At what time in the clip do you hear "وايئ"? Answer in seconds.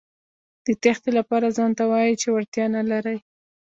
1.91-2.13